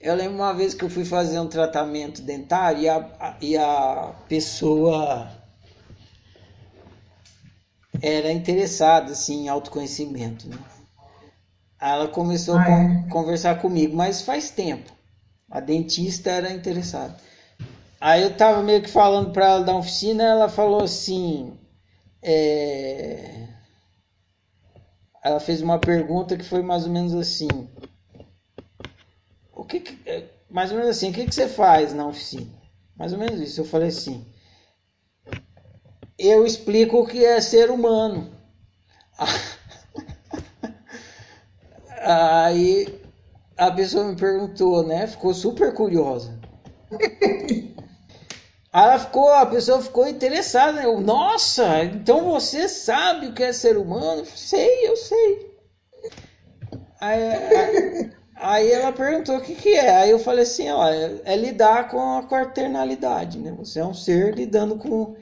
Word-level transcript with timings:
Eu 0.00 0.14
lembro 0.14 0.36
uma 0.36 0.54
vez 0.54 0.72
que 0.72 0.82
eu 0.82 0.88
fui 0.88 1.04
fazer 1.04 1.38
um 1.38 1.46
tratamento 1.46 2.22
dentário 2.22 2.80
e 2.80 2.88
a, 2.88 3.36
e 3.38 3.56
a 3.58 4.14
pessoa 4.26 5.30
era 8.00 8.32
interessada 8.32 9.12
assim, 9.12 9.44
em 9.44 9.48
autoconhecimento. 9.50 10.48
Né? 10.48 10.56
Ela 11.78 12.08
começou 12.08 12.56
ah, 12.56 12.64
a 12.64 12.82
é? 12.82 13.08
conversar 13.10 13.60
comigo, 13.60 13.94
mas 13.94 14.22
faz 14.22 14.50
tempo. 14.50 14.90
A 15.50 15.60
dentista 15.60 16.30
era 16.30 16.50
interessada. 16.50 17.14
Aí 18.00 18.22
eu 18.22 18.34
tava 18.34 18.62
meio 18.62 18.80
que 18.80 18.88
falando 18.88 19.32
para 19.32 19.44
ela 19.44 19.64
da 19.64 19.76
oficina, 19.76 20.22
ela 20.22 20.48
falou 20.48 20.82
assim. 20.82 21.58
É... 22.22 23.48
Ela 25.22 25.40
fez 25.40 25.60
uma 25.60 25.78
pergunta 25.78 26.38
que 26.38 26.44
foi 26.44 26.62
mais 26.62 26.86
ou 26.86 26.90
menos 26.90 27.14
assim 27.14 27.48
mais 30.50 30.70
ou 30.70 30.76
menos 30.76 30.90
assim, 30.96 31.10
o 31.10 31.12
que, 31.12 31.26
que 31.26 31.34
você 31.34 31.48
faz 31.48 31.92
na 31.94 32.06
oficina? 32.06 32.50
Mais 32.96 33.12
ou 33.12 33.18
menos 33.18 33.40
isso. 33.40 33.60
Eu 33.60 33.64
falei 33.64 33.88
assim, 33.88 34.26
eu 36.18 36.44
explico 36.44 36.98
o 36.98 37.06
que 37.06 37.24
é 37.24 37.40
ser 37.40 37.70
humano. 37.70 38.30
Aí 42.02 43.00
a 43.56 43.70
pessoa 43.70 44.04
me 44.04 44.16
perguntou, 44.16 44.82
né? 44.82 45.06
Ficou 45.06 45.32
super 45.32 45.72
curiosa. 45.72 46.38
Aí 46.90 47.74
ela 48.84 48.98
ficou, 48.98 49.32
a 49.32 49.46
pessoa 49.46 49.80
ficou 49.80 50.08
interessada. 50.08 50.82
Eu, 50.82 51.00
Nossa, 51.00 51.84
então 51.84 52.24
você 52.24 52.68
sabe 52.68 53.28
o 53.28 53.32
que 53.32 53.42
é 53.42 53.52
ser 53.52 53.76
humano? 53.76 54.22
Eu, 54.22 54.26
sei, 54.26 54.88
eu 54.88 54.96
sei. 54.96 55.50
Aí, 57.00 58.10
Aí 58.42 58.72
ela 58.72 58.90
perguntou 58.90 59.36
o 59.36 59.40
que, 59.42 59.54
que 59.54 59.68
é. 59.74 59.96
Aí 59.96 60.10
eu 60.10 60.18
falei 60.18 60.44
assim, 60.44 60.70
ó, 60.70 60.88
é, 60.88 61.20
é 61.24 61.36
lidar 61.36 61.90
com 61.90 62.00
a 62.00 62.22
quaternalidade, 62.22 63.38
né? 63.38 63.54
Você 63.58 63.80
é 63.80 63.84
um 63.84 63.92
ser 63.92 64.34
lidando 64.34 64.76
com, 64.76 65.14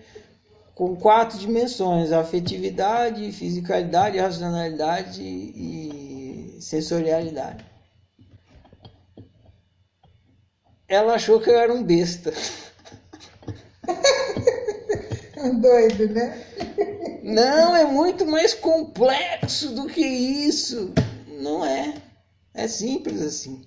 com 0.72 0.94
quatro 0.94 1.36
dimensões, 1.36 2.12
afetividade, 2.12 3.32
fisicalidade, 3.32 4.18
racionalidade 4.18 5.20
e 5.20 6.58
sensorialidade. 6.60 7.66
Ela 10.86 11.14
achou 11.14 11.40
que 11.40 11.50
eu 11.50 11.58
era 11.58 11.74
um 11.74 11.82
besta. 11.82 12.32
Doido, 15.60 16.08
né? 16.08 16.40
Não, 17.24 17.74
é 17.76 17.84
muito 17.84 18.24
mais 18.24 18.54
complexo 18.54 19.74
do 19.74 19.86
que 19.86 20.00
isso. 20.00 20.92
Não 21.26 21.64
é. 21.64 22.07
É 22.58 22.66
simples 22.66 23.22
assim. 23.22 23.64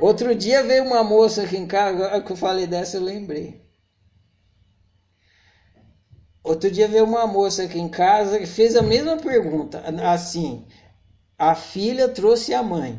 Outro 0.00 0.34
dia 0.34 0.62
veio 0.62 0.84
uma 0.84 1.04
moça 1.04 1.42
aqui 1.42 1.58
em 1.58 1.66
casa, 1.66 1.90
agora 1.90 2.22
que 2.22 2.32
eu 2.32 2.36
falei 2.36 2.66
dessa 2.66 2.96
eu 2.96 3.02
lembrei. 3.02 3.62
Outro 6.42 6.70
dia 6.70 6.88
veio 6.88 7.04
uma 7.04 7.26
moça 7.26 7.64
aqui 7.64 7.78
em 7.78 7.90
casa 7.90 8.38
que 8.38 8.46
fez 8.46 8.74
a 8.74 8.80
mesma 8.80 9.18
pergunta, 9.18 9.84
assim, 10.10 10.66
a 11.36 11.54
filha 11.54 12.08
trouxe 12.08 12.54
a 12.54 12.62
mãe. 12.62 12.98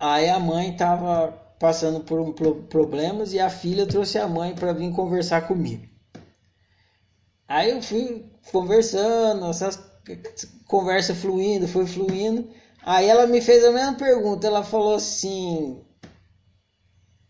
Aí 0.00 0.28
a 0.28 0.40
mãe 0.40 0.72
estava 0.72 1.30
passando 1.60 2.00
por 2.00 2.18
um 2.18 2.32
problemas 2.32 3.32
e 3.32 3.38
a 3.38 3.48
filha 3.48 3.86
trouxe 3.86 4.18
a 4.18 4.26
mãe 4.26 4.52
para 4.52 4.72
vir 4.72 4.92
conversar 4.92 5.46
comigo. 5.46 5.95
Aí 7.48 7.70
eu 7.70 7.80
fui 7.80 8.26
conversando, 8.50 9.46
essas 9.46 9.76
conversa 10.66 11.14
fluindo, 11.14 11.66
foi 11.66 11.86
fluindo. 11.86 12.48
Aí 12.82 13.08
ela 13.08 13.26
me 13.26 13.40
fez 13.40 13.64
a 13.64 13.72
mesma 13.72 13.94
pergunta. 13.94 14.46
Ela 14.46 14.62
falou 14.64 14.94
assim: 14.94 15.84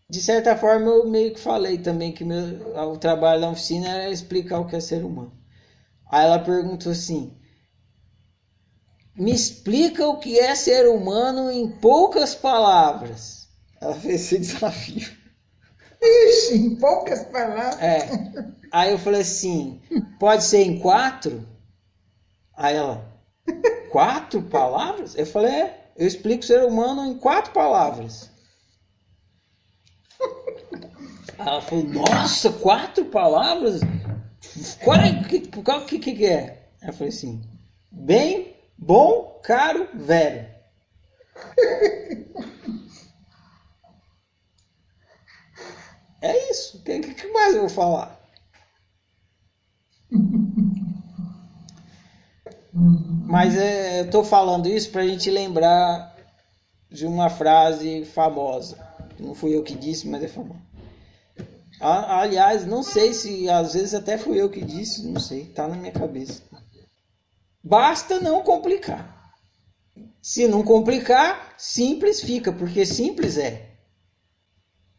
de 0.09 0.21
certa 0.21 0.55
forma 0.55 0.89
eu 0.89 1.07
meio 1.07 1.33
que 1.33 1.39
falei 1.39 1.77
também 1.77 2.13
que 2.13 2.23
meu, 2.23 2.77
o 2.91 2.97
trabalho 2.97 3.41
da 3.41 3.49
oficina 3.49 3.89
era 3.89 4.09
explicar 4.11 4.59
o 4.59 4.67
que 4.67 4.75
é 4.75 4.79
ser 4.79 5.03
humano. 5.03 5.33
Aí 6.09 6.25
ela 6.25 6.39
perguntou 6.39 6.91
assim: 6.91 7.35
me 9.15 9.31
explica 9.33 10.07
o 10.07 10.19
que 10.19 10.39
é 10.39 10.53
ser 10.55 10.87
humano 10.87 11.51
em 11.51 11.69
poucas 11.79 12.35
palavras. 12.35 13.47
Ela 13.81 13.95
fez 13.95 14.21
esse 14.21 14.39
desafio. 14.39 15.26
Ixi, 16.01 16.55
em 16.55 16.75
poucas 16.75 17.23
palavras. 17.25 17.81
É. 17.81 18.07
Aí 18.71 18.91
eu 18.91 18.99
falei 18.99 19.21
assim: 19.21 19.81
pode 20.19 20.43
ser 20.43 20.63
em 20.63 20.79
quatro? 20.79 21.45
Aí 22.55 22.75
ela, 22.75 23.05
quatro 23.91 24.41
palavras? 24.43 25.15
Eu 25.15 25.25
falei: 25.25 25.51
é, 25.51 25.91
eu 25.95 26.07
explico 26.07 26.43
o 26.43 26.45
ser 26.45 26.63
humano 26.63 27.05
em 27.05 27.17
quatro 27.17 27.51
palavras. 27.51 28.29
Ela 31.37 31.61
falou: 31.61 31.83
nossa, 31.85 32.51
quatro 32.51 33.05
palavras? 33.05 33.81
Qual 34.83 34.97
é, 34.97 35.23
que, 35.23 35.47
qual, 35.61 35.85
que, 35.85 35.99
que 35.99 36.25
é? 36.25 36.69
Aí 36.81 36.89
eu 36.89 36.93
falei 36.93 37.09
assim: 37.09 37.41
bem, 37.91 38.55
bom, 38.77 39.39
caro, 39.43 39.87
velho. 39.93 40.47
É 46.27 46.51
isso. 46.51 46.77
O 46.77 46.81
que, 46.81 46.99
que 46.99 47.27
mais 47.31 47.55
eu 47.55 47.61
vou 47.61 47.69
falar? 47.69 48.19
Mas 53.27 53.57
é, 53.57 54.01
eu 54.01 54.05
estou 54.05 54.23
falando 54.23 54.67
isso 54.67 54.91
para 54.91 55.01
a 55.01 55.07
gente 55.07 55.29
lembrar 55.31 56.15
de 56.89 57.05
uma 57.05 57.29
frase 57.29 58.05
famosa. 58.05 58.77
Não 59.19 59.33
fui 59.33 59.55
eu 59.55 59.63
que 59.63 59.75
disse, 59.75 60.07
mas 60.07 60.23
é 60.23 60.27
famosa. 60.27 60.61
Aliás, 61.79 62.65
não 62.65 62.83
sei 62.83 63.13
se 63.13 63.49
às 63.49 63.73
vezes 63.73 63.93
até 63.95 64.17
fui 64.17 64.39
eu 64.39 64.49
que 64.49 64.63
disse, 64.63 65.07
não 65.07 65.19
sei, 65.19 65.45
tá 65.45 65.67
na 65.67 65.75
minha 65.75 65.91
cabeça. 65.91 66.43
Basta 67.63 68.19
não 68.19 68.43
complicar. 68.43 69.33
Se 70.21 70.47
não 70.47 70.63
complicar, 70.63 71.55
simples 71.57 72.21
fica, 72.21 72.51
porque 72.51 72.85
simples 72.85 73.37
é. 73.37 73.76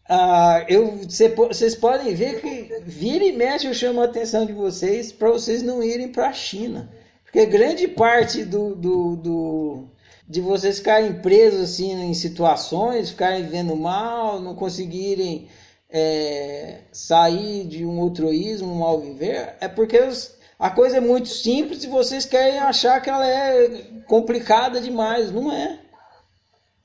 Ah, 0.08 0.64
eu, 0.69 1.00
vocês 1.48 1.74
podem 1.74 2.14
ver 2.14 2.41
que 2.41 2.80
vira 2.86 3.24
e 3.24 3.32
mexe 3.32 3.66
eu 3.66 3.74
chamo 3.74 4.00
a 4.00 4.04
atenção 4.04 4.46
de 4.46 4.54
vocês 4.54 5.12
para 5.12 5.30
vocês 5.30 5.62
não 5.62 5.82
irem 5.82 6.08
para 6.08 6.28
a 6.28 6.32
China. 6.32 6.91
Porque 7.24 7.44
grande 7.44 7.86
parte 7.86 8.42
do, 8.42 8.74
do, 8.74 9.16
do, 9.16 9.84
de 10.26 10.41
vocês 10.41 10.78
ficarem 10.78 11.20
presos 11.20 11.72
assim, 11.72 11.92
em 11.92 12.14
situações, 12.14 13.10
ficarem 13.10 13.44
vivendo 13.44 13.76
mal, 13.76 14.41
não 14.41 14.54
conseguirem 14.54 15.47
é, 15.91 16.78
sair 16.91 17.66
de 17.66 17.84
um 17.84 18.00
outroísmo, 18.00 18.72
um 18.72 18.76
mal 18.76 18.98
viver, 18.98 19.56
é 19.60 19.68
porque 19.68 19.98
os, 19.98 20.38
a 20.58 20.70
coisa 20.70 20.97
é 20.97 21.00
muito 21.00 21.28
simples 21.28 21.84
e 21.84 21.86
vocês 21.86 22.24
querem 22.24 22.58
achar 22.58 23.00
que 23.00 23.10
ela 23.10 23.28
é 23.28 23.82
complicada 24.06 24.80
demais. 24.80 25.30
Não 25.30 25.52
é. 25.52 25.78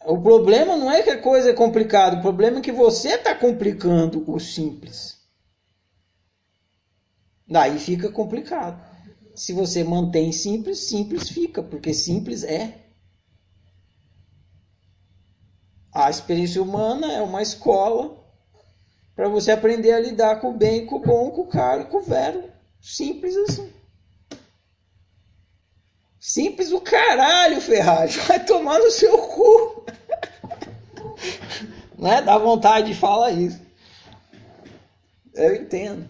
O 0.05 0.21
problema 0.21 0.75
não 0.75 0.91
é 0.91 1.01
que 1.01 1.09
a 1.09 1.21
coisa 1.21 1.51
é 1.51 1.53
complicada, 1.53 2.17
o 2.17 2.21
problema 2.21 2.59
é 2.59 2.61
que 2.61 2.71
você 2.71 3.09
está 3.15 3.33
complicando 3.33 4.23
o 4.29 4.39
simples. 4.39 5.17
Daí 7.47 7.79
fica 7.79 8.09
complicado. 8.11 8.83
Se 9.35 9.53
você 9.53 9.83
mantém 9.83 10.31
simples, 10.31 10.87
simples 10.87 11.29
fica, 11.29 11.63
porque 11.63 11.93
simples 11.93 12.43
é. 12.43 12.83
A 15.91 16.09
experiência 16.09 16.61
humana 16.61 17.11
é 17.11 17.21
uma 17.21 17.41
escola 17.41 18.17
para 19.15 19.29
você 19.29 19.51
aprender 19.51 19.91
a 19.91 19.99
lidar 19.99 20.41
com 20.41 20.49
o 20.49 20.57
bem, 20.57 20.85
com 20.85 20.95
o 20.95 20.99
bom, 20.99 21.29
com 21.31 21.41
o 21.41 21.47
caro 21.47 21.85
com 21.85 21.97
o 21.97 22.03
vero. 22.03 22.51
Simples 22.81 23.35
assim. 23.37 23.71
Simples 26.19 26.71
o 26.71 26.81
caralho, 26.81 27.61
Ferrari. 27.61 28.11
Vai 28.27 28.43
tomar 28.45 28.79
no 28.79 28.89
seu 28.89 29.17
cu. 29.17 29.82
Não 32.03 32.11
é? 32.11 32.21
Dá 32.21 32.37
vontade 32.37 32.87
de 32.87 32.95
falar 32.95 33.31
isso. 33.31 33.61
Eu 35.33 35.55
entendo. 35.55 36.05